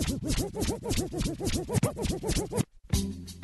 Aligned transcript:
Thank 0.00 0.22
you. 3.32 3.37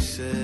success. 0.00 0.39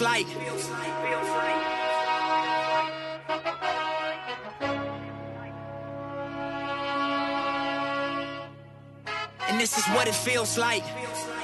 like. 0.00 0.26
And 9.48 9.60
this 9.60 9.76
is 9.76 9.84
what 9.88 10.08
it 10.08 10.14
feels 10.14 10.56
like. 10.56 10.84
Feels 10.84 11.26
like. 11.28 11.40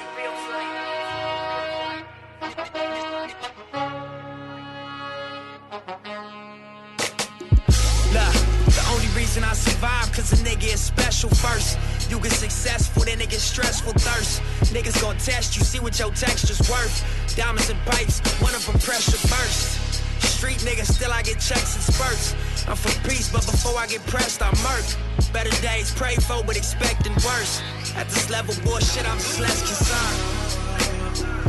reason 9.36 9.44
I 9.44 9.54
survive, 9.54 10.12
cause 10.12 10.32
a 10.32 10.36
nigga 10.44 10.72
is 10.72 10.80
special 10.80 11.28
first. 11.30 11.78
You 12.10 12.18
get 12.20 12.32
successful, 12.32 13.02
then 13.04 13.20
it 13.20 13.30
gets 13.30 13.42
stressful 13.42 13.92
thirst. 13.94 14.40
Niggas 14.72 15.00
gon' 15.02 15.16
test 15.18 15.56
you, 15.56 15.64
see 15.64 15.80
what 15.80 15.98
your 15.98 16.10
texture's 16.12 16.60
worth 16.70 17.25
diamonds 17.36 17.68
and 17.70 17.78
bites. 17.84 18.20
One 18.40 18.54
of 18.54 18.64
them 18.66 18.80
pressure 18.80 19.20
burst. 19.28 20.02
Street 20.24 20.58
nigga, 20.58 20.84
still 20.84 21.12
I 21.12 21.22
get 21.22 21.38
checks 21.38 21.76
and 21.76 21.84
spurts. 21.84 22.34
I'm 22.66 22.76
for 22.76 22.92
peace, 23.08 23.30
but 23.30 23.46
before 23.46 23.78
I 23.78 23.86
get 23.86 24.04
pressed, 24.06 24.42
I 24.42 24.50
murk. 24.64 24.84
Better 25.32 25.54
days, 25.62 25.94
pray 25.94 26.16
for, 26.16 26.42
but 26.44 26.56
expecting 26.56 27.14
worse. 27.24 27.62
At 27.94 28.08
this 28.08 28.28
level, 28.28 28.54
bullshit, 28.64 29.08
I'm 29.08 29.18
just 29.18 29.40
less 29.40 29.60
concerned. 29.62 30.46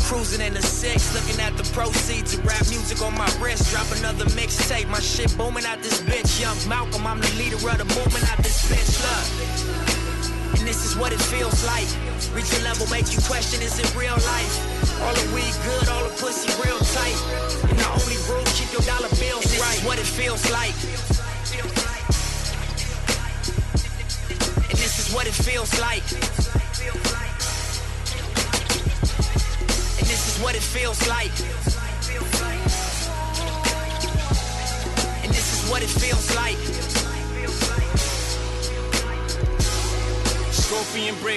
Cruising 0.03 0.45
in 0.45 0.53
the 0.53 0.61
six, 0.61 1.13
looking 1.13 1.41
at 1.41 1.57
the 1.57 1.63
proceeds 1.73 2.33
of 2.33 2.45
rap 2.45 2.67
music 2.69 3.01
on 3.01 3.17
my 3.17 3.29
wrist. 3.41 3.71
Drop 3.71 3.89
another 3.97 4.25
mixtape, 4.35 4.87
my 4.89 4.99
shit 4.99 5.35
booming 5.37 5.65
out 5.65 5.81
this 5.81 5.99
bitch. 6.01 6.39
Young 6.39 6.57
Malcolm, 6.69 7.05
I'm 7.07 7.19
the 7.19 7.33
leader 7.35 7.55
of 7.55 7.77
the 7.77 7.85
movement 7.85 8.23
out 8.31 8.37
this 8.37 8.63
bitch. 8.71 9.01
Look 9.03 9.86
and 10.55 10.67
this 10.67 10.85
is 10.85 10.95
what 10.95 11.11
it 11.11 11.19
feels 11.19 11.65
like. 11.65 11.87
Reach 12.33 12.51
a 12.59 12.61
level, 12.63 12.87
make 12.87 13.11
you 13.11 13.19
question, 13.27 13.61
is 13.61 13.79
it 13.79 13.89
real 13.95 14.15
life? 14.15 14.53
All 15.01 15.13
the 15.13 15.27
weed 15.35 15.53
good, 15.65 15.89
all 15.89 16.03
the 16.03 16.15
pussy 16.21 16.49
real 16.63 16.79
tight. 16.79 17.17
And 17.69 17.77
the 17.77 17.87
only 17.91 18.17
rule, 18.29 18.45
keep 18.55 18.71
your 18.71 18.81
dollar 18.81 19.09
bills 19.19 19.45
and 19.45 19.53
this 19.53 19.61
right. 19.61 19.77
Is 19.79 19.85
what 19.85 19.99
it 19.99 20.05
feels 20.05 20.49
like. 20.51 20.75
And 24.69 24.77
this 24.77 24.99
is 24.99 25.13
what 25.13 25.27
it 25.27 25.33
feels 25.33 25.79
like. 25.79 26.03
And 29.99 30.07
this 30.07 30.27
is 30.27 30.41
what 30.43 30.55
it 30.55 30.61
feels 30.61 31.07
like. 31.07 31.31
And 35.23 35.31
this 35.33 35.47
is 35.53 35.69
what 35.69 35.81
it 35.83 35.89
feels 35.89 36.35
like. 36.35 37.06
trophy 40.67 41.07
and 41.07 41.17
break 41.21 41.36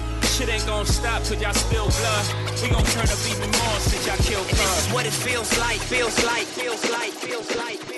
Shit 0.31 0.47
ain't 0.47 0.65
gonna 0.65 0.85
stop 0.85 1.23
till 1.23 1.37
y'all 1.41 1.53
spill 1.53 1.87
blood. 1.87 2.25
We 2.63 2.69
gon' 2.69 2.85
turn 2.85 3.03
up 3.03 3.19
even 3.29 3.51
more 3.51 3.79
since 3.83 4.07
y'all 4.07 4.15
kill 4.23 4.39
And 4.39 4.57
this 4.57 4.87
is 4.87 4.93
what 4.93 5.05
it 5.05 5.11
feels 5.11 5.51
like, 5.59 5.79
feels 5.81 6.23
like, 6.23 6.47
feels 6.47 6.89
like, 6.89 7.11
feels 7.11 7.55
like, 7.57 7.90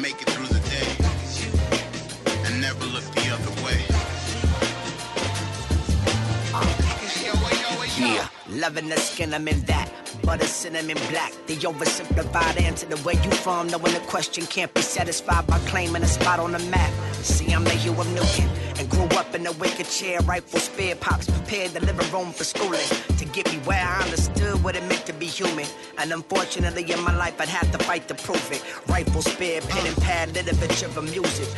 make 0.00 0.22
it 0.22 0.30
through 0.30 0.46
the 0.46 0.60
day 0.70 0.88
and 2.46 2.60
never 2.60 2.86
look 2.86 3.04
the 3.14 3.28
other 3.30 3.50
way. 3.64 3.78
Yeah, 7.98 8.28
loving 8.48 8.88
the 8.88 8.96
skin, 8.96 9.34
I'm 9.34 9.46
in 9.46 9.60
that. 9.62 9.92
Butter 10.22 10.46
cinnamon 10.46 10.96
black. 11.10 11.32
They 11.46 11.56
oversimplified 11.56 12.62
answer 12.62 12.86
the 12.86 12.96
way 13.04 13.14
you 13.22 13.30
from, 13.30 13.66
knowing 13.68 13.92
the 13.92 14.00
question 14.06 14.46
can't 14.46 14.72
be 14.72 14.80
satisfied 14.80 15.46
by 15.46 15.58
claiming 15.70 16.02
a 16.02 16.06
spot 16.06 16.40
on 16.40 16.52
the 16.52 16.60
map. 16.70 16.90
See, 17.22 17.52
I'm 17.52 17.64
the 17.64 17.70
Hugh 17.70 17.92
of 17.92 18.06
and 18.06 18.16
grew 19.08 19.18
up 19.18 19.34
in 19.34 19.46
a 19.46 19.52
wicker 19.52 19.84
chair, 19.84 20.20
rifle 20.22 20.58
spear 20.58 20.94
pops, 20.94 21.30
prepared 21.30 21.70
the 21.70 21.80
living 21.80 22.10
room 22.12 22.32
for 22.32 22.44
schooling 22.44 22.86
to 23.16 23.24
get 23.24 23.50
me 23.50 23.58
where 23.60 23.82
I 23.82 24.02
understood 24.02 24.62
what 24.62 24.76
it 24.76 24.82
meant 24.88 25.06
to 25.06 25.14
be 25.14 25.26
human. 25.26 25.66
And 25.96 26.12
unfortunately, 26.12 26.90
in 26.90 27.00
my 27.02 27.14
life, 27.16 27.40
I'd 27.40 27.48
have 27.48 27.70
to 27.72 27.78
fight 27.78 28.08
to 28.08 28.14
prove 28.14 28.52
it. 28.52 28.62
Rifle, 28.88 29.22
spear, 29.22 29.62
pen 29.62 29.86
and 29.86 29.96
pad, 30.02 30.34
little 30.34 30.54
literature 30.54 30.86
of 30.86 31.04
music, 31.04 31.48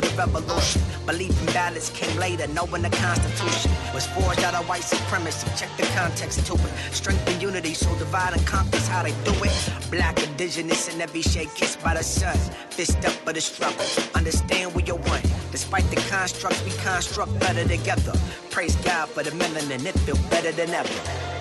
the 0.00 0.08
revolution. 0.16 0.82
Belief 1.06 1.30
in 1.40 1.46
balance 1.52 1.90
came 1.90 2.16
later, 2.18 2.46
knowing 2.48 2.82
the 2.82 2.90
Constitution 2.90 3.70
was 3.94 4.06
forged 4.06 4.42
out 4.44 4.54
of 4.54 4.68
white 4.68 4.82
supremacy. 4.82 5.46
Check 5.56 5.70
the 5.76 5.84
context 5.94 6.46
to 6.46 6.54
it. 6.54 6.72
Strength 6.92 7.28
and 7.28 7.42
unity, 7.42 7.74
so 7.74 7.88
divide 7.98 8.34
and 8.34 8.46
conquer 8.46 8.78
how 8.88 9.02
they 9.02 9.12
do 9.24 9.32
it. 9.44 9.90
Black, 9.90 10.22
indigenous, 10.22 10.92
in 10.92 11.00
every 11.00 11.22
shade, 11.22 11.48
kissed 11.54 11.82
by 11.82 11.94
the 11.94 12.02
sun. 12.02 12.36
Fist 12.70 12.98
up 13.04 13.12
for 13.24 13.32
the 13.32 13.40
struggle. 13.40 13.86
Understand 14.14 14.74
we 14.74 14.82
are 14.90 14.96
one. 14.96 15.22
Despite 15.50 15.88
the 15.90 15.96
constructs, 16.10 16.62
we 16.64 16.70
construct 16.82 17.38
better 17.40 17.66
together. 17.66 18.12
Praise 18.50 18.76
God 18.76 19.08
for 19.08 19.22
the 19.22 19.30
melanin, 19.30 19.86
it 19.86 19.98
feel 20.00 20.16
better 20.30 20.52
than 20.52 20.70
ever. 20.70 21.37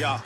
Yeah. 0.00 0.22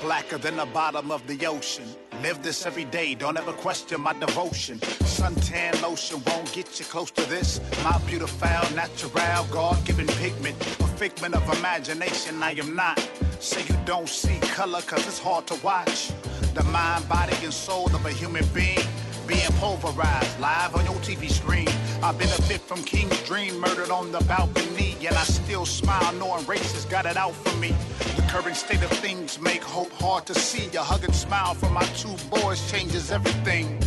Blacker 0.00 0.38
than 0.38 0.56
the 0.56 0.64
bottom 0.64 1.10
of 1.10 1.26
the 1.26 1.44
ocean. 1.44 1.84
Live 2.22 2.42
this 2.42 2.64
every 2.64 2.86
day, 2.86 3.14
don't 3.14 3.36
ever 3.36 3.52
question 3.52 4.00
my 4.00 4.14
devotion. 4.14 4.78
Suntan 4.78 5.82
lotion 5.82 6.22
won't 6.26 6.50
get 6.54 6.78
you 6.78 6.86
close 6.86 7.10
to 7.10 7.28
this. 7.28 7.60
My 7.84 7.98
beautiful, 8.06 8.48
natural, 8.74 9.44
God 9.52 9.84
given 9.84 10.06
pigment. 10.06 10.56
A 10.80 10.88
figment 10.96 11.34
of 11.34 11.58
imagination, 11.58 12.42
I 12.42 12.52
am 12.52 12.74
not. 12.74 12.98
Say 13.38 13.66
you 13.68 13.78
don't 13.84 14.08
see 14.08 14.38
color, 14.54 14.80
cause 14.80 15.06
it's 15.06 15.18
hard 15.18 15.46
to 15.48 15.62
watch. 15.62 16.10
The 16.54 16.64
mind, 16.64 17.06
body, 17.06 17.36
and 17.44 17.52
soul 17.52 17.94
of 17.94 18.06
a 18.06 18.10
human 18.10 18.46
being 18.54 18.88
being 19.26 19.50
pulverized 19.58 20.38
live 20.38 20.74
on 20.76 20.84
your 20.84 20.94
TV 20.96 21.30
screen. 21.30 21.68
I've 22.02 22.18
been 22.18 22.28
a 22.28 22.48
bit 22.48 22.60
from 22.60 22.82
King's 22.84 23.20
Dream, 23.22 23.58
murdered 23.58 23.90
on 23.90 24.12
the 24.12 24.20
balcony, 24.24 24.96
and 25.04 25.16
I 25.16 25.24
still 25.24 25.66
smile 25.66 26.12
knowing 26.14 26.44
racists 26.44 26.88
got 26.88 27.06
it 27.06 27.16
out 27.16 27.34
for 27.34 27.56
me. 27.58 27.74
The 28.16 28.22
current 28.28 28.56
state 28.56 28.82
of 28.82 28.90
things 28.90 29.40
make 29.40 29.62
hope 29.62 29.92
hard 29.92 30.26
to 30.26 30.34
see. 30.34 30.74
A 30.76 30.82
hug 30.82 31.04
and 31.04 31.14
smile 31.14 31.54
from 31.54 31.72
my 31.72 31.84
two 32.00 32.14
boys 32.30 32.70
changes 32.70 33.10
everything. 33.10 33.80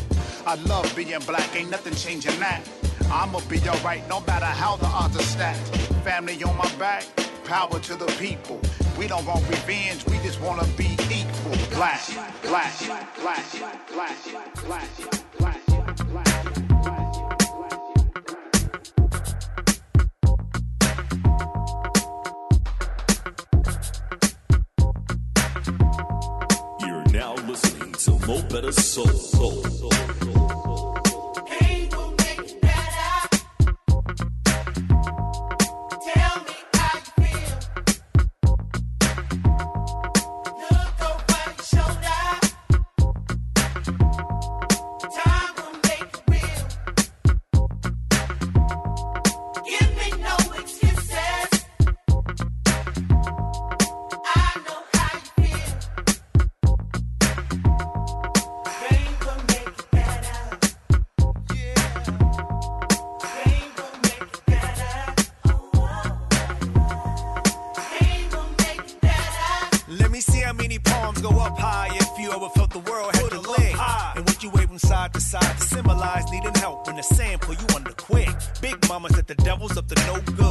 I 0.45 0.55
love 0.55 0.93
being 0.95 1.19
black, 1.25 1.55
ain't 1.55 1.69
nothing 1.69 1.95
changing 1.95 2.39
that. 2.39 2.61
I'ma 3.11 3.39
be 3.47 3.59
alright 3.69 4.07
no 4.09 4.21
matter 4.21 4.45
how 4.45 4.75
the 4.75 4.87
odds 4.87 5.15
are 5.17 5.23
stacked. 5.23 5.67
Family 6.03 6.41
on 6.43 6.57
my 6.57 6.69
back, 6.75 7.05
power 7.45 7.79
to 7.79 7.95
the 7.95 8.07
people. 8.19 8.59
We 8.97 9.07
don't 9.07 9.25
want 9.25 9.47
revenge, 9.47 10.05
we 10.07 10.17
just 10.17 10.41
wanna 10.41 10.67
be 10.75 10.97
equal 11.09 11.38
black, 11.71 12.01
black, 12.43 12.73
black, 13.19 13.45
black, 13.91 14.15
black, 14.65 14.87
black. 15.37 15.59
You're 26.79 27.03
now 27.11 27.35
listening 27.45 27.93
to 27.93 28.11
Mo' 28.27 28.41
Betta 28.49 28.71
Soul. 28.73 29.07
soul. 29.07 29.78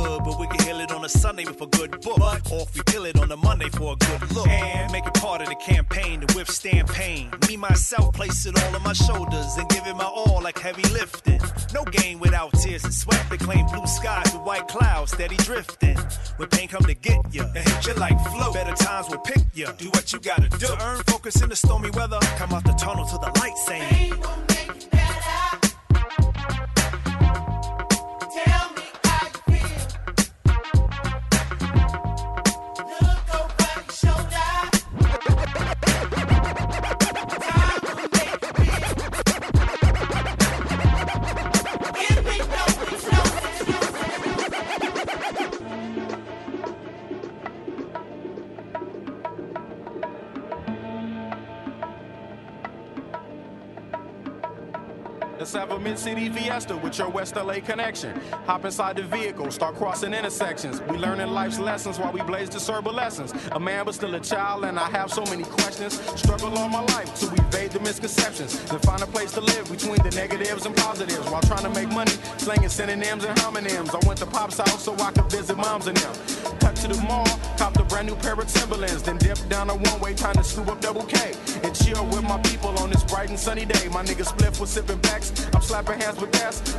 Good, 0.02 0.24
but 0.24 0.38
we 0.38 0.46
can 0.46 0.60
heal 0.66 0.80
it 0.80 0.90
on 0.92 1.04
a 1.04 1.08
Sunday 1.08 1.44
with 1.44 1.60
a 1.60 1.66
good 1.66 2.00
book. 2.00 2.20
Or 2.52 2.62
if 2.62 2.74
we 2.74 2.82
kill 2.86 3.04
it 3.04 3.18
on 3.18 3.30
a 3.30 3.36
Monday 3.36 3.68
for 3.70 3.94
a 3.94 3.96
good 3.96 4.32
look. 4.32 4.48
And 4.48 4.90
make 4.92 5.06
it 5.06 5.14
part 5.14 5.40
of 5.42 5.48
the 5.48 5.56
campaign 5.56 6.20
to 6.20 6.36
withstand 6.36 6.88
pain. 6.88 7.30
Me, 7.48 7.56
myself, 7.56 8.14
place 8.14 8.46
it 8.46 8.60
all 8.62 8.76
on 8.76 8.82
my 8.82 8.92
shoulders 8.92 9.56
and 9.56 9.68
give 9.68 9.86
it 9.86 9.94
my 9.94 10.04
all 10.04 10.40
like 10.42 10.58
heavy 10.58 10.86
lifting. 10.90 11.40
No 11.74 11.84
gain 11.84 12.18
without 12.18 12.52
tears 12.54 12.84
and 12.84 12.94
sweat. 12.94 13.24
They 13.30 13.38
claim 13.38 13.66
blue 13.66 13.86
skies 13.86 14.32
with 14.32 14.42
white 14.42 14.68
clouds 14.68 15.12
steady 15.12 15.36
drifting. 15.36 15.96
When 16.36 16.48
pain 16.48 16.68
come 16.68 16.82
to 16.82 16.94
get 16.94 17.20
you 17.32 17.42
and 17.42 17.68
hit 17.68 17.86
you 17.86 17.94
like 17.94 18.18
flow, 18.30 18.52
better 18.52 18.74
times 18.74 19.08
will 19.08 19.18
pick 19.18 19.44
you. 19.54 19.68
Do 19.78 19.86
what 19.90 20.12
you 20.12 20.20
gotta 20.20 20.48
do. 20.48 20.66
To 20.66 20.84
earn 20.84 21.02
focus 21.06 21.42
in 21.42 21.48
the 21.48 21.56
stormy 21.56 21.90
weather. 21.90 22.18
Come 22.36 22.52
out 22.52 22.64
the 22.64 22.72
tunnel 22.72 23.04
to 23.06 23.18
the 23.18 23.30
light 23.40 23.56
saying. 23.66 24.47
Mid-city 56.14 56.40
fiesta 56.40 56.76
with 56.76 56.98
your 56.98 57.08
West 57.08 57.36
LA 57.36 57.60
connection. 57.60 58.18
Hop 58.46 58.64
inside 58.64 58.96
the 58.96 59.02
vehicle, 59.02 59.50
start 59.50 59.74
crossing 59.76 60.14
intersections. 60.14 60.80
We 60.82 60.96
learning 60.96 61.28
life's 61.28 61.58
lessons 61.58 61.98
while 61.98 62.12
we 62.12 62.22
blaze 62.22 62.48
the 62.48 62.58
lessons. 62.92 63.34
A 63.52 63.60
man 63.60 63.84
but 63.84 63.94
still 63.94 64.14
a 64.14 64.20
child, 64.20 64.64
and 64.64 64.78
I 64.78 64.88
have 64.90 65.10
so 65.10 65.24
many 65.24 65.44
questions. 65.44 66.00
Struggle 66.18 66.56
all 66.56 66.68
my 66.68 66.82
life 66.94 67.14
to 67.20 67.26
evade 67.26 67.72
the 67.72 67.80
misconceptions. 67.80 68.62
Then 68.64 68.80
find 68.80 69.02
a 69.02 69.06
place 69.06 69.32
to 69.32 69.40
live 69.40 69.70
between 69.70 70.02
the 70.02 70.10
negatives 70.10 70.66
and 70.66 70.76
positives 70.76 71.28
while 71.30 71.42
trying 71.42 71.64
to 71.64 71.70
make 71.70 71.88
money, 71.90 72.12
slinging 72.38 72.68
synonyms 72.68 73.24
and 73.24 73.36
homonyms. 73.38 73.94
I 73.94 74.06
went 74.06 74.18
to 74.20 74.26
Pop's 74.26 74.58
house 74.58 74.84
so 74.84 74.94
I 74.94 75.10
could 75.12 75.30
visit 75.30 75.56
moms 75.56 75.86
and 75.86 75.96
them. 75.96 76.14
Cut 76.60 76.76
to 76.76 76.88
the 76.88 77.00
mall, 77.02 77.26
copped 77.58 77.78
a 77.78 77.84
brand 77.84 78.08
new 78.08 78.16
pair 78.16 78.34
of 78.34 78.46
Timberlands, 78.46 79.02
then 79.02 79.18
dipped 79.18 79.48
down 79.48 79.70
a 79.70 79.74
one-way 79.74 80.14
trying 80.14 80.36
to 80.36 80.44
scoop 80.44 80.68
up 80.68 80.80
double 80.80 81.04
K 81.04 81.32
and 81.64 81.74
chill 81.74 82.04
with 82.06 82.22
my 82.22 82.38
people 82.38 82.76
on 82.78 82.90
this 82.90 83.04
bright 83.04 83.28
and 83.28 83.38
sunny 83.38 83.64
day. 83.64 83.88
My 83.88 84.04
niggas 84.04 84.32
Spliff 84.34 84.60
was 84.60 84.70
sipping 84.70 84.98
backs, 84.98 85.32
I'm 85.54 85.62
slapping 85.62 86.00
hands 86.00 86.20
with 86.20 86.28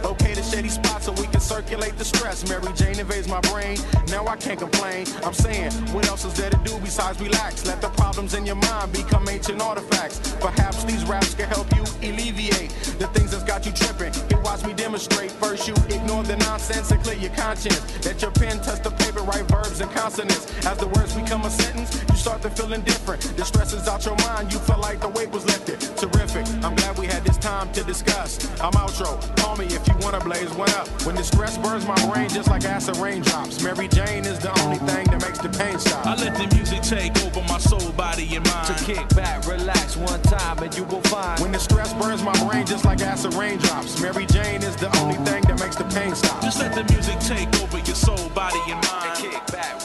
okay 0.06 0.34
to 0.34 0.44
shady 0.44 0.70
spots 0.70 1.06
so 1.06 1.12
we 1.14 1.28
can 1.28 1.40
circulate 1.40 1.98
the 1.98 2.06
stress. 2.06 2.48
Mary 2.50 2.72
Jane 2.76 3.00
invades 3.00 3.28
my 3.28 3.40
brain, 3.42 3.78
now 4.08 4.26
I 4.28 4.36
can't 4.36 4.60
complain. 4.60 5.06
I'm 5.24 5.34
saying, 5.34 5.72
what 5.94 6.08
else 6.08 6.26
is 6.26 6.34
there 6.34 6.50
to 6.50 6.60
do 6.64 6.78
besides 6.80 7.20
relax? 7.22 7.66
Let 7.66 7.82
the 7.82 7.90
problems 7.90 8.34
in 8.34 8.46
your 8.46 8.56
mind 8.56 8.94
become 8.94 9.28
ancient 9.30 9.62
artifacts. 9.62 10.36
Perhaps 10.40 10.84
these 10.86 11.04
raps 11.06 11.34
can 11.34 11.48
help 11.48 11.68
you 11.76 11.84
alleviate 12.02 12.72
the 13.00 13.08
things 13.14 13.32
that's 13.32 13.44
got 13.44 13.66
you 13.66 13.72
tripping. 13.72 14.14
Here, 14.30 14.42
watch 14.42 14.66
me 14.66 14.74
demonstrate. 14.74 15.32
First, 15.32 15.68
you 15.68 15.76
ignore 15.90 16.24
the 16.24 16.38
nonsense 16.38 16.92
and 16.92 17.02
clear 17.04 17.18
your 17.18 17.34
conscience. 17.36 17.82
Let 18.06 18.22
your 18.22 18.32
pen 18.32 18.60
touch 18.62 18.82
the 18.84 18.92
paper, 18.92 19.22
write 19.22 19.48
verbs 19.48 19.82
and 19.82 19.92
consonants. 19.92 20.46
As 20.66 20.78
the 20.78 20.88
words 20.88 21.14
become 21.14 21.44
a 21.44 21.50
sentence, 21.50 22.04
you 22.10 22.16
start 22.16 22.42
to 22.44 22.50
feel 22.50 22.74
indifferent. 22.74 23.22
The 23.38 23.46
stress 23.46 23.74
is 23.74 23.88
out 23.88 24.06
your 24.06 24.16
mind, 24.28 24.52
you 24.54 24.60
feel 24.70 24.80
like 24.80 25.00
the 25.00 25.10
weight 25.10 25.32
was 25.32 25.46
lifted. 25.46 25.80
Terrific, 25.98 26.46
I'm 26.64 26.76
glad 26.76 26.98
we 26.98 27.08
had 27.08 27.24
this 27.24 27.38
time 27.38 27.72
to 27.74 27.84
discuss. 27.84 28.38
I'm 28.62 28.74
outro, 28.74 29.20
call 29.38 29.56
me 29.58 29.66
if 29.66 29.88
you 29.88 29.96
wanna 30.00 30.20
blaze 30.20 30.52
one 30.54 30.70
up. 30.72 30.88
When 31.06 31.16
the 31.16 31.24
stress 31.24 31.58
burns 31.58 31.86
my 31.86 31.98
brain 32.08 32.30
just 32.30 32.50
like 32.50 32.66
acid 32.66 32.98
raindrops. 32.98 33.64
Mary 33.64 33.88
Jane 33.88 34.26
is 34.26 34.40
the 34.40 34.52
only 34.62 34.78
thing 34.90 35.06
that 35.12 35.22
makes 35.26 35.40
the 35.40 35.50
pain 35.50 35.80
stop. 35.80 36.06
I 36.06 36.16
let 36.16 36.36
the 36.38 36.48
music 36.56 36.82
take 36.82 37.18
over 37.26 37.42
my 37.50 37.58
soul, 37.58 37.92
body, 37.94 38.28
and 38.36 38.46
mind. 38.46 38.68
To 38.68 38.84
kick 38.84 39.08
back, 39.16 39.48
relax 39.48 39.98
one 39.98 40.22
time, 40.24 40.60
and 40.60 40.76
you 40.76 40.84
will 40.86 41.02
find. 41.14 41.40
When 41.42 41.52
the 41.52 41.60
stress 41.60 41.94
burns 41.94 42.22
my 42.22 42.36
brain 42.46 42.66
just 42.66 42.86
like 42.86 43.02
acid 43.02 43.34
raindrops. 43.34 44.02
Mary 44.02 44.26
Jane 44.28 44.62
is 44.62 44.76
the 44.76 44.90
only 45.00 45.18
thing 45.26 45.42
that 45.50 45.60
makes 45.60 45.76
the 45.76 45.86
pain 45.86 46.14
stop. 46.16 46.42
Just 46.42 46.60
let 46.60 46.74
the 46.74 46.84
music 46.94 47.20
take 47.20 47.50
over 47.62 47.78
your 47.78 47.96
soul, 47.96 48.30
body, 48.30 48.60
and 48.68 48.80
mind. 48.88 49.16
To 49.16 49.22
kick 49.22 49.48
back, 49.48 49.79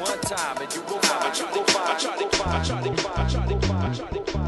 one 0.00 0.18
time, 0.20 0.56
and 0.62 0.74
you 0.74 0.80
will 0.82 0.98
find. 1.00 1.38
You 1.38 1.46
will 1.46 1.64
find. 1.64 2.00
Tried 2.00 2.18
to 2.18 2.36
find. 2.36 2.66
Tried 2.66 2.84
to 2.84 3.02
find. 3.02 3.30
Tried 3.96 4.10
to 4.14 4.32
find. 4.32 4.39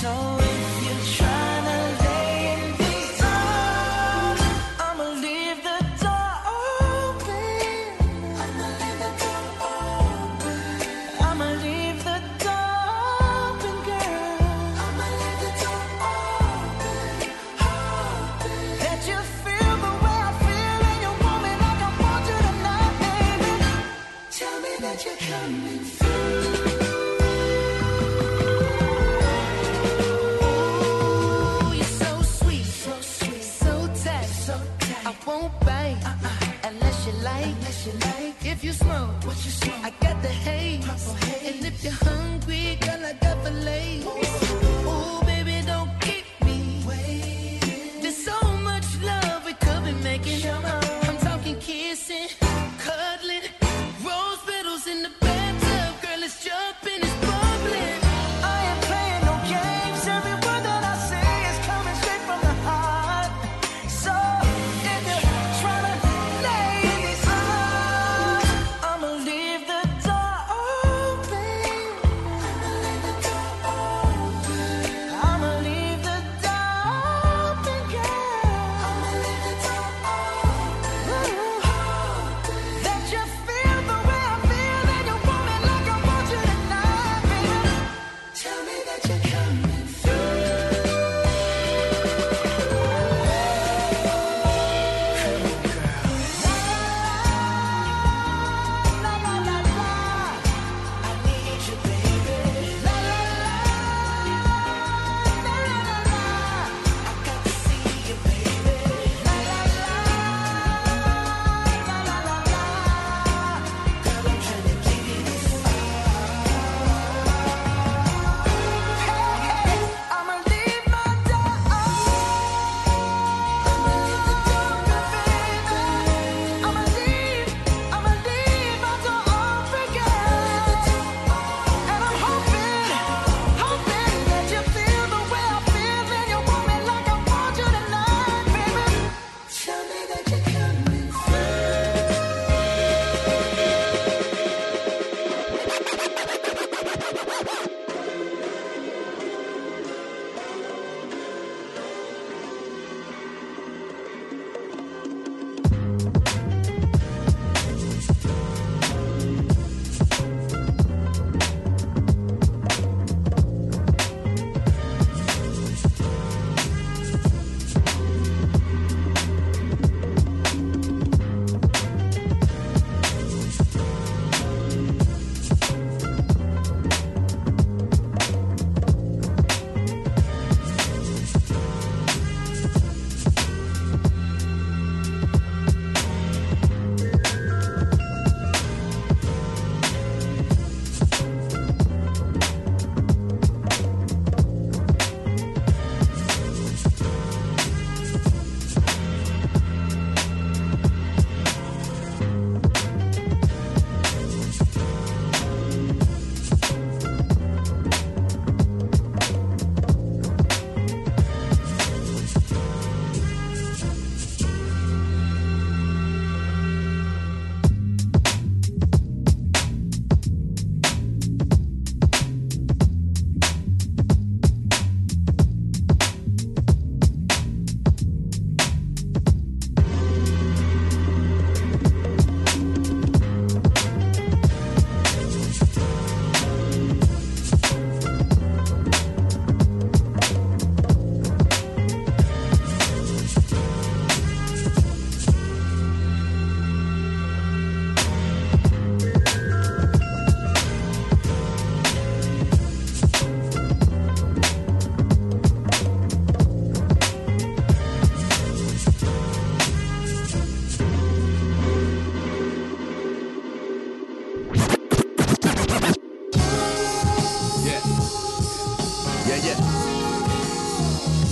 So 0.00 0.47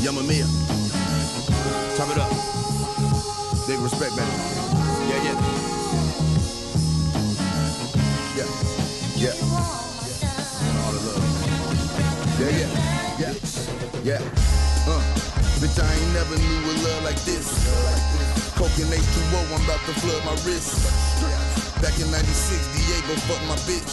Yeah, 0.06 0.12
yeah. 0.12 0.18
Yumma 0.22 0.22
Mia. 0.28 0.46
Chop 1.96 2.10
it 2.10 2.18
up. 2.18 2.30
Big 3.66 3.78
respect, 3.80 4.14
man. 4.16 4.28
Yeah, 5.08 5.22
yeah. 5.24 5.36
Yeah, 8.36 8.46
yeah. 9.16 9.34
Yeah, 12.38 12.50
yeah, 12.50 12.70
yeah, 13.18 13.34
yeah. 14.04 14.20
Uh, 14.86 15.02
bitch, 15.58 15.78
I 15.82 15.92
ain't 15.92 16.12
never 16.12 16.36
knew 16.36 16.70
a 16.70 16.74
love 16.84 17.02
like 17.02 17.20
this. 17.24 17.48
Coke 18.54 18.78
and 18.78 18.92
H2O, 18.92 19.54
I'm 19.54 19.64
about 19.64 19.80
to 19.86 19.92
flood 20.00 20.24
my 20.24 20.32
wrist. 20.44 21.45
Back 21.84 21.92
in 22.00 22.08
96, 22.08 22.24
Diego 22.72 23.12
fucked 23.28 23.44
my 23.44 23.56
bitch. 23.68 23.84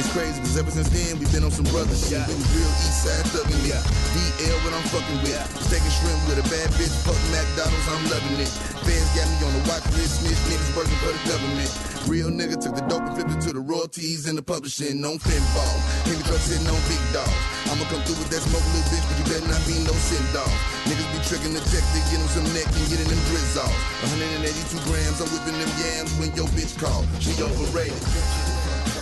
It's 0.00 0.08
crazy, 0.16 0.40
cause 0.40 0.56
ever 0.56 0.70
since 0.72 0.88
then, 0.88 1.20
we 1.20 1.28
been 1.28 1.44
on 1.44 1.52
some 1.52 1.68
brother 1.68 1.92
shit. 1.92 2.16
Been 2.24 2.40
real 2.56 2.72
east 2.80 3.04
side 3.04 3.28
thugging 3.28 3.60
it. 3.68 3.76
DL 4.16 4.56
what 4.64 4.72
I'm 4.72 4.86
fucking 4.88 5.20
with. 5.20 5.36
Steak 5.68 5.84
and 5.84 5.94
shrimp 6.00 6.20
with 6.32 6.40
a 6.40 6.46
bad 6.48 6.72
bitch, 6.80 6.96
fuck 7.04 7.20
McDonald's, 7.28 7.88
I'm 7.92 8.02
loving 8.08 8.40
it. 8.40 8.52
Fans 8.84 9.10
got 9.16 9.26
me 9.32 9.36
on 9.48 9.52
the 9.56 9.64
watch 9.68 9.84
list, 9.96 10.20
niggas 10.24 10.76
working 10.76 10.98
for 11.00 11.12
the 11.12 11.22
government. 11.24 11.72
Real 12.04 12.28
nigga 12.28 12.60
took 12.60 12.76
the 12.76 12.84
dope 12.84 13.00
and 13.08 13.16
flipped 13.16 13.32
it 13.32 13.40
to 13.48 13.56
the 13.56 13.64
royalties 13.64 14.28
and 14.28 14.36
the 14.36 14.44
publishing 14.44 15.00
on 15.04 15.16
pinball. 15.24 15.76
Heavy 16.04 16.20
truck 16.28 16.36
sitting 16.44 16.68
on 16.68 16.76
big 16.84 17.00
dogs. 17.16 17.32
I'ma 17.72 17.88
come 17.88 18.04
through 18.04 18.20
with 18.20 18.28
that 18.28 18.44
smoke, 18.44 18.60
little 18.76 18.84
bitch, 18.92 19.04
but 19.08 19.16
you 19.16 19.24
better 19.24 19.48
not 19.48 19.62
be 19.64 19.80
no 19.88 19.94
send 19.96 20.28
dog. 20.36 20.52
Niggas 20.84 21.08
be 21.16 21.18
tricking 21.24 21.56
the 21.56 21.64
check 21.72 21.80
to 21.80 22.00
get 22.12 22.20
them 22.20 22.28
some 22.28 22.44
neck 22.52 22.68
and 22.68 22.86
getting 22.92 23.08
them 23.08 23.20
drizz 23.32 23.56
off. 23.56 23.72
182 24.04 24.76
grams, 24.84 25.18
I'm 25.24 25.32
whipping 25.32 25.56
them 25.56 25.72
yams 25.80 26.12
when 26.20 26.28
your 26.36 26.48
bitch 26.52 26.76
call. 26.76 27.08
She 27.24 27.32
overrated. 27.40 28.53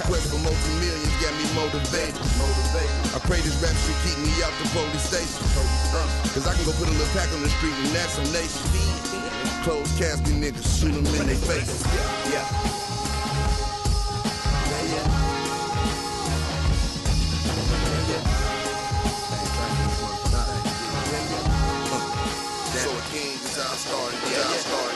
Quest 0.09 0.33
for 0.33 0.41
multi-millions 0.41 1.13
got 1.21 1.35
me 1.37 1.45
motivated. 1.53 2.17
I 3.13 3.19
pray 3.29 3.41
this 3.45 3.57
rap 3.61 3.77
shit 3.77 3.97
keep 4.09 4.19
me 4.25 4.33
out 4.43 4.53
the 4.57 4.65
police 4.73 5.05
station. 5.05 5.45
Uh, 5.93 6.09
Cause 6.33 6.47
I 6.49 6.55
can 6.57 6.65
go 6.65 6.73
put 6.73 6.89
a 6.89 6.97
little 6.97 7.13
pack 7.13 7.29
on 7.35 7.43
the 7.43 7.51
street 7.61 7.77
and 7.77 7.93
that's 7.93 8.17
some 8.17 8.25
nation. 8.33 8.65
Close 9.65 9.93
casket 9.99 10.33
niggas, 10.41 10.65
shoot 10.81 10.93
them 10.93 11.05
in 11.21 11.27
their 11.27 11.37
faces. 11.37 11.85
Yeah. 12.33 12.49
So 22.73 22.89
again, 22.89 23.37
how 23.55 23.69
I 23.69 23.77
started, 23.77 24.19
how 24.19 24.49
I 24.49 24.57
started, 24.57 24.92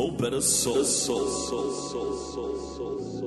Mo' 0.00 0.10
Betta 0.12 0.40
soul, 0.40 0.82
soul, 0.82 1.28
soul, 1.28 1.70
soul, 1.72 2.16
soul, 2.32 2.56
soul, 2.74 3.19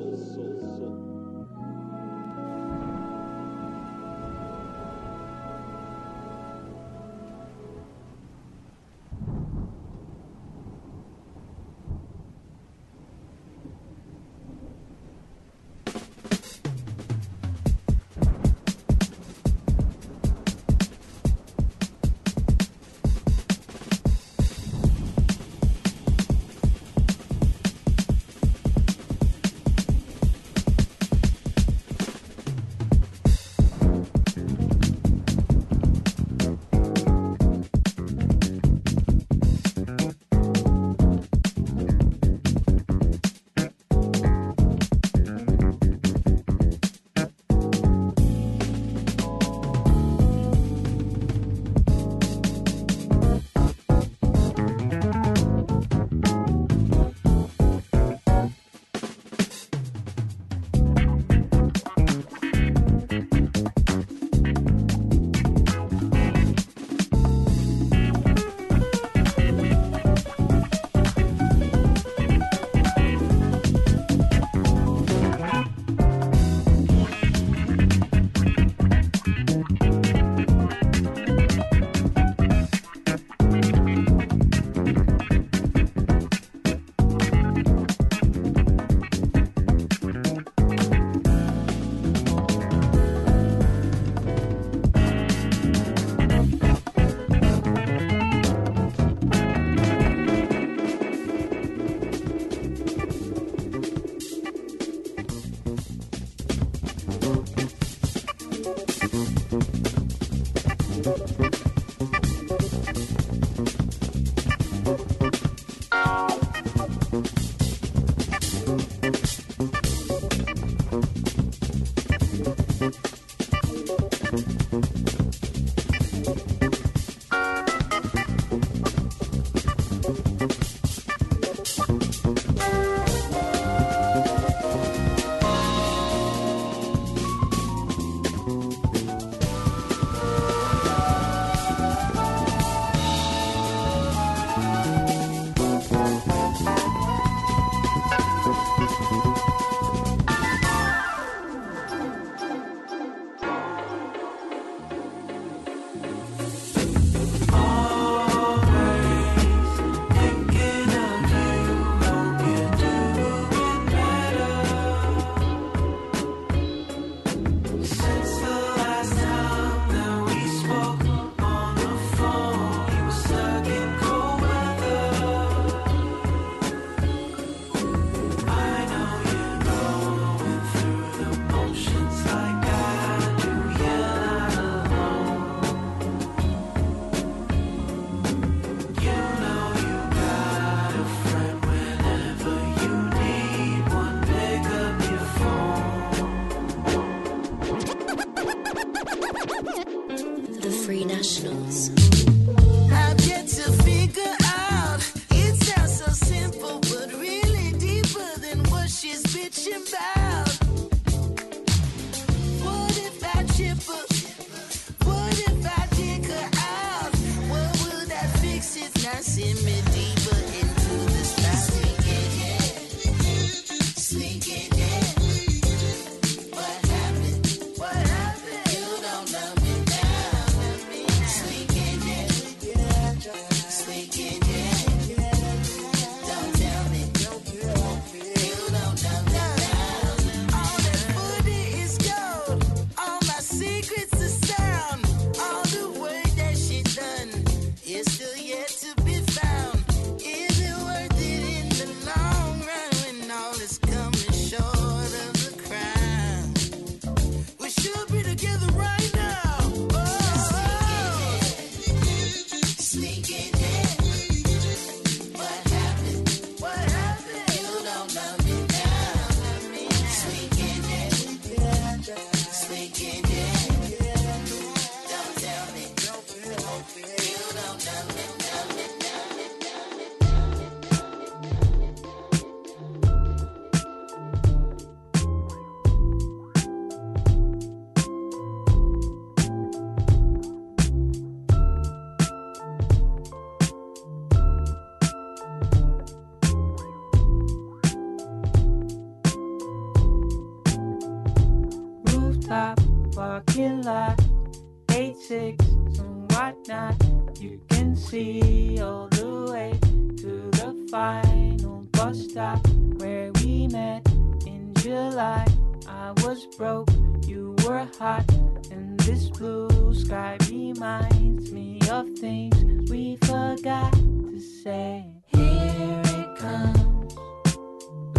bus 312.04 312.20
stop 312.30 312.60
where 312.98 313.32
we 313.36 313.66
met 313.68 314.06
in 314.46 314.74
July. 314.76 315.46
I 315.88 316.12
was 316.24 316.46
broke, 316.58 316.90
you 317.26 317.56
were 317.66 317.88
hot, 317.98 318.30
and 318.72 319.00
this 319.00 319.30
blue 319.30 319.96
sky 319.96 320.38
reminds 320.50 321.54
me 321.54 321.80
of 321.90 322.10
things 322.20 322.90
we 322.92 323.16
forgot 323.24 323.94
to 323.94 324.38
say. 324.38 325.14
Here 325.28 326.02
it 326.04 326.38
comes. 326.38 327.16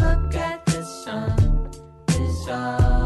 Look 0.01 0.35
at 0.35 0.65
the 0.65 0.83
sun. 1.05 1.71
This 2.07 2.49
all. 2.49 3.04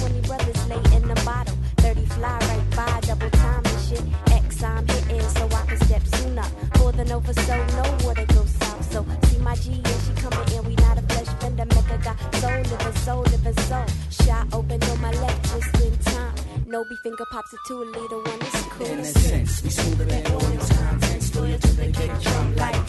20 0.00 0.20
brothers 0.22 0.68
late 0.68 0.92
in 0.92 1.08
the 1.08 1.20
bottle. 1.24 1.56
30 1.78 2.06
fly 2.06 2.38
right 2.48 2.70
by, 2.76 3.00
double 3.00 3.30
time 3.30 3.62
and 3.64 3.80
shit. 3.86 4.02
X 4.32 4.62
I'm 4.62 4.86
hitting 4.86 5.20
so 5.20 5.44
I 5.46 5.66
can 5.66 5.76
step 5.86 6.02
sooner. 6.16 6.44
More 6.78 6.92
than 6.92 7.12
over, 7.12 7.32
so 7.32 7.56
no 7.78 7.84
water 8.04 8.26
goes 8.26 8.50
south. 8.50 8.92
So 8.92 9.06
see 9.28 9.38
my 9.38 9.54
G 9.56 9.72
and 9.72 10.00
she 10.04 10.12
coming 10.22 10.48
in. 10.54 10.64
We 10.64 10.74
not 10.76 10.98
a 10.98 11.02
flesh 11.02 11.28
vendor, 11.40 11.66
mecca 11.66 11.98
got 12.02 12.16
soul, 12.36 12.62
living 12.70 12.96
soul, 13.04 13.22
living 13.22 13.58
soul. 13.68 13.86
Shot 14.10 14.46
open 14.54 14.82
on 14.82 15.00
my 15.00 15.12
left 15.12 15.42
just 15.50 15.84
in 15.84 15.96
time. 15.98 16.34
No 16.66 16.84
be 16.84 16.96
finger 17.02 17.24
pops 17.30 17.52
it 17.52 17.60
to 17.68 17.74
a 17.74 17.84
leader 17.84 18.18
one 18.18 18.40
is 18.40 18.62
cool. 18.70 18.86
In 18.86 18.98
a 18.98 19.04
sense, 19.04 19.62
we 19.62 19.70
smoother 19.70 20.04
than 20.04 20.26
all 20.32 20.38
the 20.40 20.74
time. 20.74 21.00
Thanks 21.00 21.34
loyal 21.34 21.58
to 21.58 21.72
the 21.72 21.86
kick 21.92 22.12
drum 22.22 22.56
like 22.56 22.86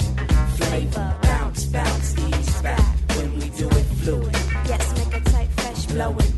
flavor. 0.58 1.18
Bounce, 1.22 1.66
bounce, 1.66 2.18
ease 2.18 2.62
back 2.62 2.95
when 3.18 3.36
we 3.36 3.49
do 3.49 3.68
it 3.68 3.86
fluid. 4.01 4.34
Yes, 4.68 4.93
make 4.97 5.22
a 5.22 5.30
tight 5.30 5.49
fresh 5.58 5.86
blowing. 5.88 6.35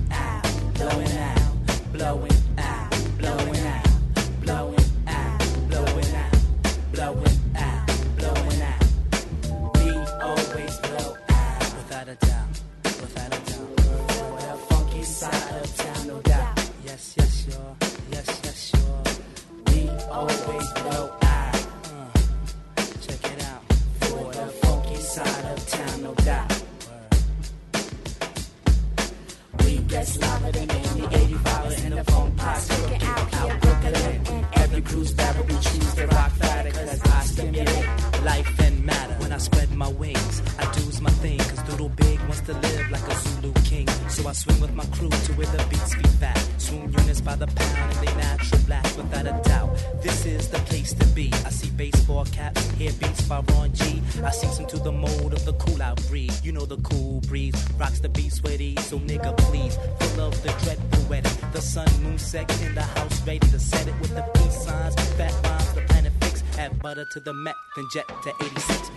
The 61.58 61.64
sun, 61.64 61.90
moon, 62.04 62.20
sex 62.20 62.62
in 62.62 62.76
the 62.76 62.84
house, 62.84 63.26
ready 63.26 63.40
to 63.40 63.60
set 63.60 63.88
it 63.88 64.00
with 64.00 64.14
the 64.14 64.22
peace 64.36 64.64
signs. 64.64 64.94
Fat 65.18 65.34
bombs, 65.42 65.74
the 65.74 65.82
planet 65.82 66.14
fix. 66.22 66.44
Add 66.56 66.80
butter 66.84 67.04
to 67.14 67.20
the 67.20 67.34
then 67.76 67.86
jet 67.92 68.08
to 68.08 68.32
86. 68.46 68.92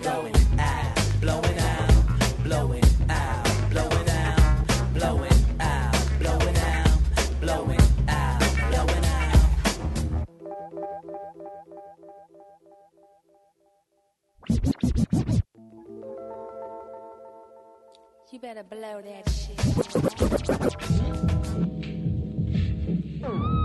Out, 0.59 0.99
blowing 1.23 1.59
out, 1.59 1.91
blowing 2.45 2.85
out, 3.09 3.49
blowing 3.71 4.11
out, 4.11 4.37
blowing 4.93 5.33
out, 5.59 5.97
blowing 6.19 6.59
out, 6.59 6.99
blowing 7.41 7.81
out, 8.09 8.43
out. 9.07 9.23
You 18.31 18.39
better 18.39 18.65
blow 18.65 19.01
that 19.01 19.31
shit. 19.31 19.57
Oh. 23.23 23.60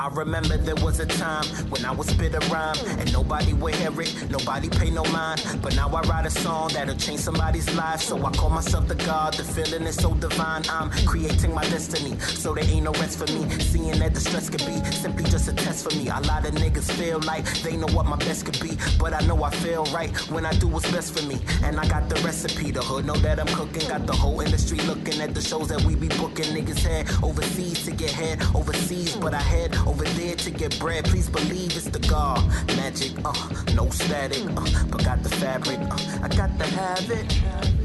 I 0.00 0.08
remember 0.08 0.56
there 0.56 0.76
was 0.76 0.98
a 0.98 1.04
time 1.04 1.44
when 1.68 1.84
I 1.84 1.92
would 1.92 2.08
spit 2.08 2.32
a 2.34 2.38
rhyme 2.48 2.74
and 2.98 3.12
nobody 3.12 3.52
would 3.52 3.74
hear 3.74 4.00
it, 4.00 4.30
nobody 4.30 4.70
pay 4.70 4.88
no 4.88 5.04
mind. 5.12 5.42
But 5.60 5.76
now 5.76 5.90
I 5.90 6.00
write 6.08 6.24
a 6.24 6.30
song 6.30 6.70
that'll 6.72 6.96
change 6.96 7.20
somebody's 7.20 7.70
life. 7.74 8.00
So 8.00 8.16
I 8.24 8.30
call 8.30 8.48
myself 8.48 8.88
the 8.88 8.94
God, 8.94 9.34
the 9.34 9.44
feeling 9.44 9.82
is 9.82 9.96
so 9.96 10.14
divine. 10.14 10.62
I'm 10.70 10.90
creating 11.04 11.54
my 11.54 11.64
destiny, 11.64 12.18
so 12.18 12.54
there 12.54 12.64
ain't 12.64 12.84
no 12.84 12.92
rest 12.92 13.18
for 13.18 13.30
me. 13.30 13.46
Seeing 13.60 13.98
that 13.98 14.14
the 14.14 14.20
stress 14.20 14.48
could 14.48 14.64
be 14.64 14.82
simply 14.90 15.24
just 15.24 15.48
a 15.48 15.52
test 15.52 15.86
for 15.86 15.94
me. 15.94 16.08
A 16.08 16.18
lot 16.20 16.46
of 16.46 16.54
niggas 16.54 16.90
feel 16.92 17.20
like 17.20 17.44
they 17.60 17.76
know 17.76 17.92
what 17.94 18.06
my 18.06 18.16
best 18.16 18.46
could 18.46 18.58
be, 18.58 18.78
but 18.98 19.12
I 19.12 19.20
know 19.26 19.44
I 19.44 19.50
feel 19.50 19.84
right 19.92 20.16
when 20.30 20.46
I 20.46 20.52
do 20.54 20.66
what's 20.66 20.90
best 20.90 21.14
for 21.14 21.26
me. 21.26 21.38
And 21.62 21.78
I 21.78 21.86
got 21.86 22.08
the 22.08 22.18
recipe, 22.22 22.70
the 22.70 22.80
hood 22.80 23.04
know 23.04 23.16
that 23.16 23.38
I'm 23.38 23.48
cooking. 23.48 23.86
Got 23.86 24.06
the 24.06 24.14
whole 24.14 24.40
industry 24.40 24.78
looking 24.78 25.20
at 25.20 25.34
the 25.34 25.42
shows 25.42 25.68
that 25.68 25.82
we 25.82 25.94
be 25.94 26.08
booking. 26.08 26.46
Niggas 26.56 26.78
head 26.78 27.06
overseas 27.22 27.84
to 27.84 27.90
get 27.90 28.12
head 28.12 28.40
overseas, 28.54 29.14
but 29.16 29.34
I 29.34 29.42
head 29.42 29.74
over 29.90 30.04
there 30.04 30.36
to 30.36 30.50
get 30.52 30.78
bread. 30.78 31.04
Please 31.04 31.28
believe 31.28 31.76
it's 31.76 31.90
the 31.90 31.98
God 32.08 32.46
magic, 32.76 33.12
uh, 33.24 33.34
no 33.74 33.90
static, 33.90 34.44
uh, 34.56 34.84
but 34.88 35.04
got 35.04 35.22
the 35.22 35.28
fabric. 35.28 35.80
Uh, 35.80 36.18
I 36.22 36.28
got 36.28 36.56
to 36.58 36.66
have 36.66 37.10
it. 37.10 37.79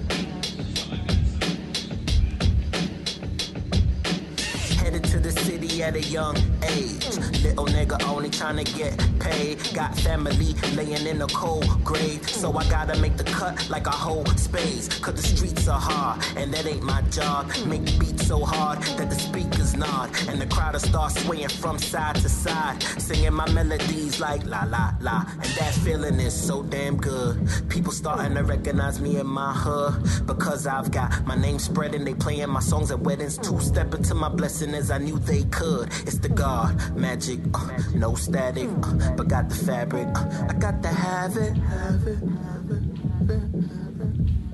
At 5.82 5.96
a 5.96 6.02
young 6.02 6.36
age. 6.64 7.06
Little 7.44 7.66
nigga 7.66 8.02
only 8.08 8.30
trying 8.30 8.64
to 8.64 8.74
get 8.74 8.98
paid. 9.20 9.58
Got 9.74 9.98
family 10.00 10.54
laying 10.76 11.06
in 11.08 11.22
a 11.22 11.28
cold 11.28 11.68
grave. 11.84 12.28
So 12.30 12.56
I 12.58 12.68
gotta 12.70 13.00
make 13.00 13.18
the 13.18 13.24
cut 13.24 13.70
like 13.70 13.88
a 13.88 13.92
whole 13.92 14.26
space. 14.38 14.88
Cause 15.00 15.16
the 15.16 15.24
streets 15.24 15.68
are 15.68 15.80
hard, 15.80 16.24
and 16.38 16.54
that 16.54 16.66
ain't 16.66 16.84
my 16.84 17.02
job. 17.04 17.52
Make 17.66 17.86
the 17.86 17.98
beats 18.00 18.28
so 18.28 18.44
hard 18.44 18.82
that 18.98 19.10
the 19.10 19.16
speakers 19.16 19.76
nod. 19.76 20.10
And 20.28 20.42
the 20.42 20.48
crowd 20.48 20.74
will 20.74 20.80
start 20.80 21.12
swaying 21.12 21.50
from 21.50 21.78
side 21.78 22.16
to 22.16 22.30
side. 22.30 22.82
Singing 22.98 23.34
my 23.34 23.50
melodies 23.52 24.20
like 24.20 24.46
la 24.46 24.64
la 24.64 24.94
la. 25.02 25.26
And 25.34 25.52
that 25.60 25.74
feeling 25.84 26.20
is 26.20 26.34
so 26.34 26.64
damn 26.64 26.98
good. 26.98 27.48
People 27.70 27.92
starting 27.92 28.36
to 28.36 28.44
recognize 28.44 29.00
me 29.02 29.20
in 29.20 29.28
my 29.28 29.54
hood. 29.54 29.94
Because 30.26 30.68
I've 30.68 30.92
got 30.92 31.26
my 31.26 31.36
name 31.36 31.60
spreading. 31.60 32.06
They 32.06 32.14
playing 32.14 32.50
my 32.50 32.62
songs 32.62 32.92
at 32.92 33.00
weddings. 33.00 33.38
Two 33.38 33.60
step 33.60 33.94
into 33.94 34.16
my 34.16 34.30
blessing 34.30 34.74
as 34.74 34.92
I 34.92 34.98
knew 34.98 35.20
they 35.20 35.44
could. 35.46 35.75
It's 35.84 36.20
the 36.20 36.30
God 36.30 36.96
magic, 36.96 37.40
uh, 37.54 37.70
no 37.94 38.16
static, 38.16 38.70
uh, 38.84 39.12
but 39.16 39.28
got 39.28 39.50
the 39.50 39.56
fabric. 39.56 40.08
Uh, 40.16 40.48
I 40.50 40.54
got 40.54 40.82
to 40.82 40.90
have 40.90 41.38
it. 41.38 41.54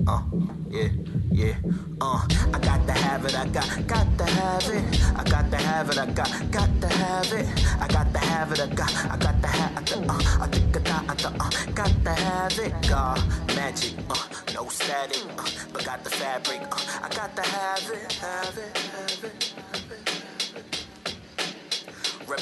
Uh, 0.04 0.20
yeah, 0.68 0.88
yeah, 1.30 1.54
uh, 2.00 2.26
I 2.52 2.58
got 2.58 2.84
to 2.88 2.92
have 2.92 3.24
it, 3.24 3.38
I 3.38 3.46
got, 3.46 3.86
got 3.86 4.18
to 4.18 4.24
have 4.24 4.66
it, 4.66 4.84
I 5.16 5.22
got 5.22 5.48
to 5.50 5.56
have 5.56 5.90
it, 5.90 5.98
I 5.98 6.06
got, 6.06 6.50
got 6.50 6.80
to 6.80 6.88
have 6.88 7.32
it, 7.32 7.46
I 7.80 7.86
got 7.86 8.12
to 8.12 8.18
have 8.18 8.52
it, 8.52 8.60
I 8.60 8.66
got, 8.66 8.92
I 9.12 9.16
got 9.16 9.40
to 9.42 9.48
have 9.48 9.78
it, 9.78 10.10
uh, 10.10 10.42
I 10.42 10.46
think 10.48 10.76
I 10.76 10.80
got, 10.80 11.02
I 11.08 11.14
got, 11.14 11.34
uh, 11.40 11.72
got 11.72 12.04
to 12.04 12.10
have 12.10 12.58
it, 12.58 12.88
God, 12.88 13.22
magic, 13.54 13.94
uh, 14.10 14.26
no 14.54 14.66
static, 14.68 15.22
uh, 15.38 15.46
but 15.72 15.84
got 15.84 16.02
the 16.02 16.10
fabric, 16.10 16.62
uh, 16.62 17.00
I 17.04 17.08
got 17.14 17.36
to 17.36 17.42
have 17.42 17.90
it, 17.90 18.12
have 18.14 18.58
it, 18.58 18.76
have 18.76 19.24
it. 19.24 19.51
So 22.34 22.40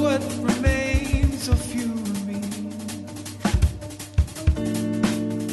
what 0.00 0.22
remains 0.40 1.48
of 1.48 1.74
you 1.74 1.84
and 1.84 2.26
me? 2.26 2.40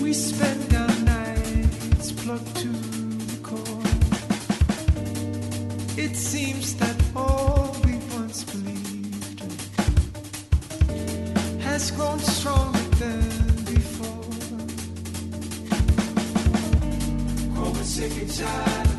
We 0.01 0.13
spend 0.13 0.73
our 0.73 0.99
nights 1.03 2.13
plugged 2.13 2.55
to 2.63 2.69
the 2.69 3.37
core. 3.43 3.83
It 5.97 6.15
seems 6.15 6.75
that 6.77 6.95
all 7.13 7.36
has 11.79 11.91
grown 11.91 12.17
stronger 12.17 12.79
than 12.95 13.65
before. 13.65 14.23
Sick 17.83 18.17
and 18.21 18.33
tired 18.35 18.96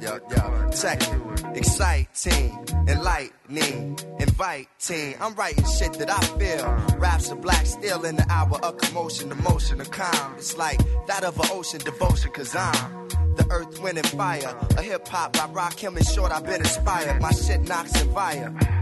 yo. 0.00 0.20
Exciting, 1.54 2.66
enlightening, 2.88 3.98
inviting. 4.18 5.14
I'm 5.20 5.34
writing 5.34 5.64
shit 5.64 5.92
that 5.94 6.10
I 6.10 6.20
feel. 6.38 6.98
Raps 6.98 7.30
of 7.30 7.40
black 7.40 7.66
steel 7.66 8.04
in 8.04 8.16
the 8.16 8.26
hour 8.30 8.58
of 8.62 8.76
commotion, 8.78 9.32
emotion, 9.32 9.80
of 9.80 9.90
calm. 9.90 10.34
It's 10.36 10.56
like 10.56 10.78
that 11.06 11.24
of 11.24 11.38
an 11.38 11.46
ocean 11.50 11.80
devotion, 11.80 12.30
cause 12.32 12.54
I'm 12.54 13.08
the 13.36 13.46
earth, 13.50 13.80
wind, 13.80 13.98
and 13.98 14.08
fire. 14.08 14.56
A 14.76 14.82
hip 14.82 15.06
hop 15.08 15.32
by 15.32 15.46
Rakim 15.48 15.96
and 15.96 16.06
Short, 16.06 16.32
I've 16.32 16.44
been 16.44 16.60
inspired. 16.60 17.20
My 17.20 17.32
shit 17.32 17.62
knocks 17.62 18.00
and 18.00 18.12
fire. 18.12 18.79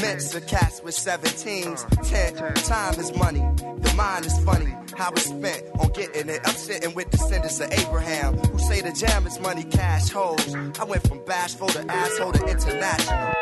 Mix 0.00 0.34
of 0.34 0.46
cats 0.46 0.82
with 0.82 0.94
17s. 0.94 1.84
Uh. 1.84 2.02
Ten, 2.02 2.54
time 2.64 2.98
is 2.98 3.14
money. 3.16 3.40
The 3.56 3.94
mind 3.96 4.26
is 4.26 4.38
funny. 4.44 4.74
How 4.96 5.10
it's 5.12 5.26
spent 5.26 5.62
on 5.78 5.88
getting 5.92 6.28
it. 6.28 6.40
I'm 6.44 6.54
sitting 6.54 6.94
with 6.94 7.10
descendants 7.10 7.60
of 7.60 7.70
Abraham 7.72 8.36
who 8.36 8.58
say 8.58 8.80
the 8.80 8.92
jam 8.92 9.26
is 9.26 9.38
money, 9.40 9.64
cash, 9.64 10.10
hoes. 10.10 10.54
I 10.78 10.84
went 10.84 11.06
from 11.06 11.24
bashful 11.24 11.68
to 11.68 11.90
asshole 11.90 12.32
to 12.32 12.46
international. 12.46 13.34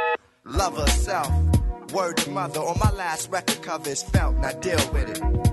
Love 0.45 0.77
herself. 0.77 1.31
Word 1.93 2.17
to 2.19 2.31
mother 2.31 2.61
on 2.61 2.79
my 2.79 2.91
last 2.91 3.31
record 3.31 3.63
cover 3.63 3.91
is 3.91 4.03
felt. 4.03 4.37
Now 4.37 4.53
deal 4.53 4.93
with 4.93 5.09
it. 5.11 5.48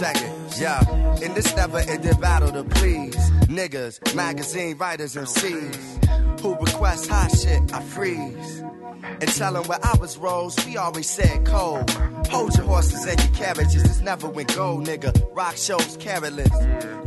It, 0.00 0.27
yeah. 0.60 0.80
In 1.20 1.34
this 1.34 1.54
never 1.56 1.78
ending 1.78 2.20
battle 2.20 2.50
to 2.52 2.64
please 2.64 3.16
niggas, 3.48 4.14
magazine 4.14 4.76
writers, 4.76 5.16
and 5.16 5.28
C's 5.28 5.98
who 6.40 6.54
request 6.54 7.08
hot 7.08 7.30
shit, 7.36 7.60
I 7.72 7.82
freeze. 7.82 8.62
And 9.20 9.28
tell 9.28 9.54
them 9.54 9.64
where 9.64 9.78
I 9.82 9.96
was 9.98 10.16
rose, 10.18 10.56
we 10.66 10.76
always 10.76 11.08
said 11.08 11.44
cold. 11.44 11.90
Hold 12.28 12.54
your 12.56 12.66
horses 12.66 13.04
and 13.06 13.20
your 13.22 13.32
carriages, 13.32 13.82
this 13.82 14.00
never 14.00 14.28
went 14.28 14.54
gold, 14.54 14.86
nigga. 14.86 15.12
Rock 15.34 15.56
shows 15.56 15.96
careless. 15.98 16.50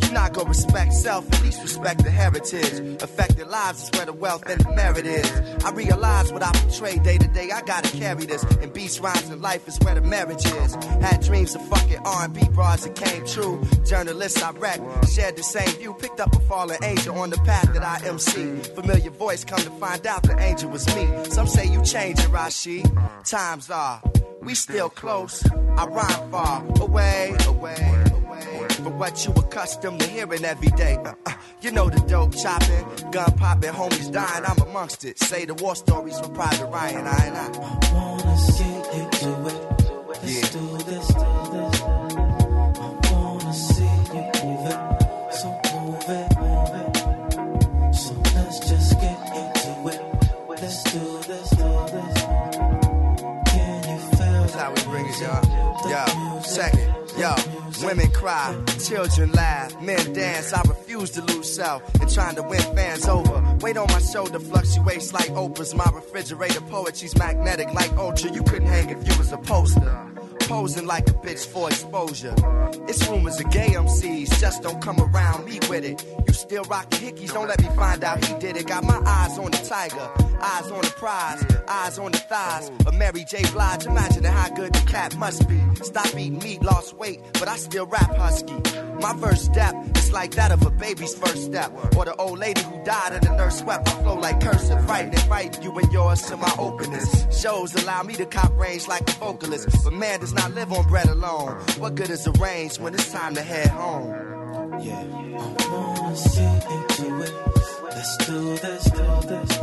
You 0.04 0.12
not 0.12 0.34
gonna 0.34 0.50
respect 0.50 0.94
self, 0.94 1.32
at 1.32 1.44
least 1.44 1.62
respect 1.62 2.04
the 2.04 2.12
heritage. 2.12 3.02
Affected 3.02 3.48
lives 3.48 3.84
is 3.84 3.92
where 3.92 4.06
the 4.06 4.14
wealth 4.14 4.48
and 4.50 4.60
the 4.62 4.72
merit 4.74 5.06
is. 5.06 5.32
I 5.64 5.72
realize 5.72 6.32
what 6.34 6.44
I 6.44 6.52
portray 6.52 6.98
day 6.98 7.18
to 7.18 7.28
day, 7.28 7.52
I 7.52 7.62
gotta 7.62 7.90
carry 7.98 8.26
this. 8.26 8.44
And 8.44 8.74
beats, 8.74 9.00
rhymes, 9.00 9.30
and 9.30 9.42
life 9.42 9.68
is 9.68 9.78
where 9.80 9.96
the 9.96 10.02
marriage 10.02 10.46
is. 10.46 10.76
Had 11.02 11.22
dreams 11.22 11.56
of 11.56 11.66
fucking 11.68 12.00
R&B 12.04 12.50
bras 12.54 12.84
that 12.84 12.96
came 12.96 13.26
true. 13.26 13.41
Journalists 13.86 14.42
I 14.42 14.52
read 14.52 14.80
shared 15.10 15.36
the 15.36 15.44
same 15.44 15.70
view. 15.80 15.94
Picked 15.94 16.20
up 16.20 16.36
a 16.36 16.40
fallen 16.42 16.78
angel 16.84 17.18
on 17.18 17.30
the 17.30 17.38
path 17.38 17.74
that 17.74 17.84
I 17.84 18.06
MC. 18.08 18.60
Familiar 18.76 19.12
voice, 19.12 19.44
come 19.44 19.60
to 19.60 19.72
find 19.72 20.06
out 20.08 20.24
the 20.24 20.40
angel 20.40 20.70
was 20.70 20.86
me. 20.96 21.08
Some 21.26 21.48
say 21.48 21.66
you 21.66 21.82
changed 21.84 22.22
it, 22.22 22.30
Rashi. 22.30 22.80
Times 23.28 23.70
are, 23.70 24.02
we 24.42 24.56
still 24.56 24.90
close. 24.90 25.46
I 25.78 25.86
rhyme 25.86 26.32
far 26.32 26.64
away, 26.80 27.36
away, 27.48 28.04
away. 28.14 28.68
From 28.70 28.98
what 28.98 29.26
you 29.26 29.32
accustomed 29.34 30.00
to 30.00 30.08
hearing 30.08 30.46
every 30.46 30.70
day. 30.70 30.96
Uh, 30.96 31.14
uh, 31.26 31.34
you 31.62 31.72
know 31.72 31.90
the 31.90 32.00
dope 32.08 32.36
chopping, 32.36 33.12
gun 33.12 33.32
popping, 33.38 33.72
homies 33.72 34.12
dying. 34.12 34.46
I'm 34.46 34.58
amongst 34.68 35.06
it. 35.06 35.20
Say 35.20 35.46
the 35.46 35.54
war 35.56 35.76
stories 35.76 36.20
from 36.20 36.34
Private 36.34 36.68
Ryan. 36.68 37.08
I 37.08 37.26
and 37.26 37.38
I. 37.38 37.94
wanna 37.94 38.36
get 38.94 39.22
into 39.22 39.48
it. 39.48 39.82
Let's 40.08 40.52
do 40.52 40.60
this, 40.60 40.71
Women 57.84 58.12
cry, 58.12 58.64
children 58.80 59.32
laugh, 59.32 59.82
men 59.82 60.14
dance. 60.14 60.54
I 60.54 60.62
refuse 60.62 61.12
to 61.12 61.22
lose 61.22 61.54
self 61.54 61.82
and 61.96 62.10
trying 62.10 62.36
to 62.36 62.44
win 62.44 62.62
fans 62.76 63.08
over. 63.08 63.58
Weight 63.62 63.78
on 63.78 63.88
my 63.88 64.00
shoulder 64.00 64.40
fluctuates 64.40 65.14
like 65.14 65.30
Oprah's. 65.30 65.74
My 65.74 65.90
refrigerator 65.94 66.62
poetry's 66.62 67.18
magnetic 67.18 67.74
like 67.74 67.92
Ultra. 67.98 68.32
You 68.32 68.44
couldn't 68.44 68.68
hang 68.68 68.90
if 68.90 69.08
you 69.08 69.18
was 69.18 69.32
a 69.32 69.38
poster. 69.38 70.11
Posing 70.52 70.86
like 70.86 71.08
a 71.08 71.14
bitch 71.14 71.46
for 71.46 71.70
exposure. 71.70 72.36
It's 72.86 73.08
rumors 73.08 73.40
of 73.40 73.50
gay 73.52 73.70
MCs, 73.70 74.38
just 74.38 74.62
don't 74.62 74.82
come 74.82 75.00
around 75.00 75.46
me 75.46 75.60
with 75.70 75.86
it. 75.86 76.06
You 76.28 76.34
still 76.34 76.66
rockin' 76.66 77.00
hickeys, 77.00 77.34
don't 77.34 77.48
let 77.48 77.62
me 77.62 77.70
find 77.70 78.04
out 78.04 78.24
he 78.24 78.34
did 78.38 78.58
it. 78.58 78.68
Got 78.68 78.84
my 78.84 79.02
eyes 79.06 79.38
on 79.38 79.52
the 79.52 79.58
tiger, 79.58 80.10
eyes 80.42 80.70
on 80.70 80.82
the 80.82 80.94
prize, 80.98 81.42
eyes 81.70 81.98
on 81.98 82.12
the 82.12 82.18
thighs 82.18 82.70
of 82.86 82.94
Mary 82.96 83.24
J. 83.24 83.44
Blige. 83.54 83.86
Imagine 83.86 84.26
how 84.26 84.50
good 84.50 84.74
the 84.74 84.82
cat 84.92 85.16
must 85.16 85.48
be. 85.48 85.58
Stop 85.84 86.08
eating 86.08 86.40
meat, 86.40 86.62
lost 86.62 86.98
weight, 86.98 87.22
but 87.34 87.48
I 87.48 87.56
still 87.56 87.86
rap 87.86 88.14
husky. 88.18 88.56
My 89.00 89.16
first 89.18 89.46
step 89.46 89.74
is 89.96 90.12
like 90.12 90.32
that 90.32 90.52
of 90.52 90.66
a 90.66 90.70
baby's 90.70 91.16
first 91.16 91.46
step, 91.46 91.72
or 91.96 92.06
the 92.06 92.16
old 92.18 92.40
lady 92.40 92.62
who 92.62 92.84
died 92.84 93.14
and 93.14 93.24
the 93.24 93.36
nurse 93.36 93.60
swept. 93.60 93.88
I 93.88 93.92
flow 94.04 94.16
like 94.16 94.42
cursive, 94.42 94.88
writing 94.88 95.16
and 95.16 95.30
writing 95.30 95.64
you 95.64 95.78
and 95.80 95.92
yours 95.92 96.22
to 96.24 96.38
my 96.38 96.54
openness. 96.60 97.26
Shows 97.42 97.74
allow 97.76 98.04
me 98.04 98.14
to 98.16 98.26
cop 98.26 98.56
range 98.60 98.88
like 98.88 99.08
a 99.10 99.14
vocalist, 99.14 99.70
but 99.84 99.94
man 99.94 100.20
does 100.20 100.34
not 100.34 100.41
live 100.50 100.72
on 100.74 100.88
bread 100.88 101.08
alone. 101.08 101.60
What 101.78 101.96
good 101.96 102.10
is 102.10 102.26
a 102.28 102.32
range 102.34 102.80
when 102.80 102.94
it's 102.94 103.12
time 103.12 103.36
to 103.36 103.42
head 103.42 103.70
home? 103.70 104.10
Yeah, 104.82 105.00
I 105.00 105.04
wanna 105.72 106.16
get 106.16 106.66
into 106.72 107.22
it. 107.22 107.34
Let's 107.84 108.18
do 108.26 108.58
this, 108.58 108.84
do 108.86 109.04
this. 109.28 109.58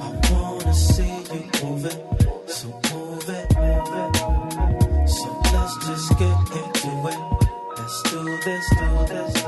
I 0.00 0.32
wanna 0.32 0.74
see 0.74 1.16
you 1.32 1.44
move 1.62 1.84
it, 1.84 2.50
so 2.50 2.68
move 2.92 3.28
it, 3.28 3.56
move 3.56 3.92
it. 3.98 5.08
So 5.08 5.28
let's 5.52 5.74
just 5.86 6.08
get 6.18 6.38
into 6.60 7.08
it. 7.08 7.18
Let's 7.76 8.02
do 8.10 8.22
this, 8.44 8.70
do 8.70 9.06
this. 9.14 9.43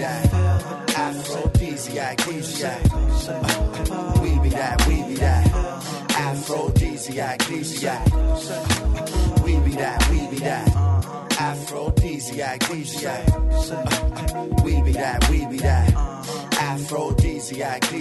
That, 0.00 0.32
we 2.26 2.40
be 2.40 2.48
that. 2.60 2.92
Uh, 2.92 4.20
we 4.22 4.38
be 4.38 4.48
that, 4.50 4.86
we 4.86 5.02
be 5.02 5.14
that. 5.16 5.46
Aphrodisiac. 6.10 7.42
Uh, 7.42 7.46
we 9.44 9.58
be 9.60 9.72
that, 9.72 10.08
we 10.10 10.26
be 10.28 10.36
that. 10.38 10.68
Aphrodisiac. 11.38 12.62
Uh, 12.70 12.74
we 14.64 14.82
be 14.82 14.92
that, 14.92 15.28
we 15.30 15.46
be 15.46 15.58
that. 15.58 15.92
Aphrodisiac. 16.58 17.82
Uh, 17.92 17.96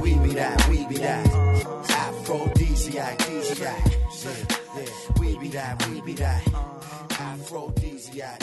we 0.00 0.18
be 0.18 0.32
that, 0.34 0.68
we 0.68 0.84
be 0.86 0.96
that. 0.96 1.26
Aphrodisiac, 1.90 3.18
yeah. 3.28 3.80
We 5.20 5.36
be 5.38 5.48
that, 5.48 5.86
we 5.88 6.00
be 6.02 6.12
that. 6.14 6.42
Aphrodisiac, 7.18 7.18
aphrodisiac. 7.18 8.42